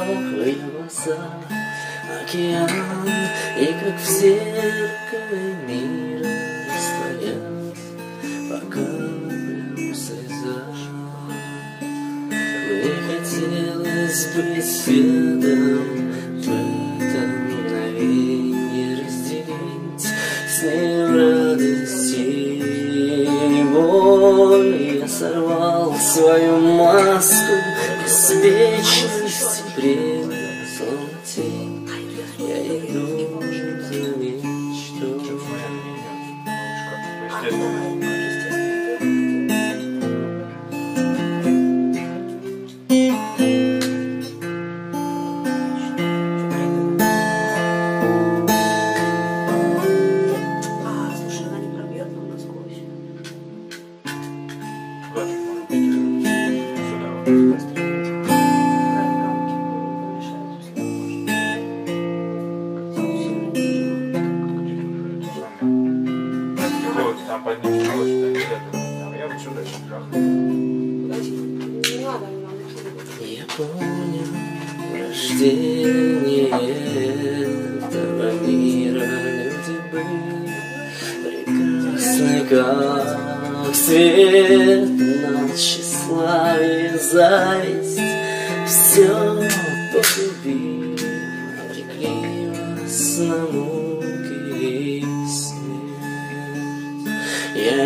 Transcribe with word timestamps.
Твои 0.00 0.54
глаза, 0.54 1.18
океан 2.22 2.70
И 3.58 3.66
как 3.66 3.96
в 4.00 4.06
зеркале 4.08 5.44
мира 5.68 6.32
растворял 6.72 7.74
По 8.48 8.58
каплям 8.72 9.94
слеза 9.94 10.60
Мне 11.82 12.94
хотелось 13.08 14.22
быть 14.34 14.74
рядом 14.88 15.84
В 16.38 16.48
это 16.98 17.20
мгновенье 17.36 18.86
разделить 19.04 20.08
С 20.48 20.62
ней 20.62 20.94
радость 21.04 22.14
и 22.16 23.64
боль 23.70 24.98
Я 25.02 25.08
сорвал 25.08 25.94
свою 25.94 26.56
маску 26.58 27.54
Беспечности 28.02 29.49
предал 29.80 31.08
тень 31.24 31.88
Я 32.38 32.58
иду 32.66 33.06
за 33.06 33.09
Ним 67.56 68.40
что-то, 68.40 68.70
а 68.72 69.14
я 69.18 69.26
вот 69.26 69.40
сюда 69.42 69.60
не 69.62 69.90
надо, 69.90 70.06
Я 73.20 73.44
помню 73.56 74.24
рождение 74.92 76.46
этого 76.46 78.30
мира 78.46 79.08
Люди 79.34 79.76
были 79.90 80.54
прекрасны, 81.24 82.38
как 82.48 83.74
свет 83.74 84.88
Но 84.88 85.48
тщеславие, 85.56 86.92
зависть 86.98 88.00
Все 88.66 89.08
погубили 89.92 90.79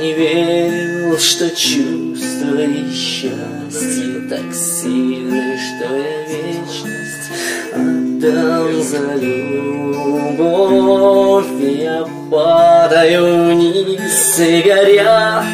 не 0.00 0.14
верил, 0.14 1.18
что 1.18 1.50
чувства 1.50 2.58
и 2.58 2.90
счастье 2.90 4.20
так 4.30 4.54
сильны, 4.54 5.58
что 5.58 5.94
я 5.94 6.24
вечность 6.26 7.30
отдам 7.74 8.82
за 8.82 9.14
любовь. 9.16 10.40
Я 11.60 12.06
падаю 12.30 13.50
вниз, 13.50 14.38
и 14.38 14.62
горят 14.62 15.44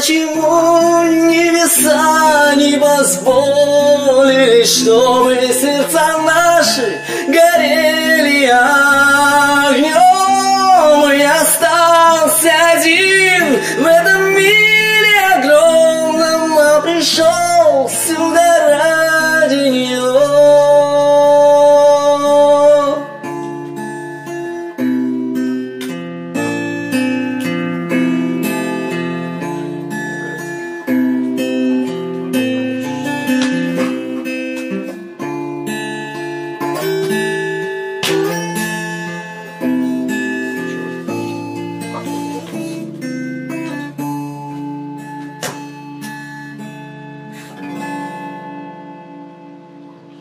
почему 0.00 1.02
небеса 1.28 2.54
не 2.56 2.78
позволили, 2.78 4.64
чтобы 4.64 5.36
сердца 5.52 6.16
наши 6.24 6.49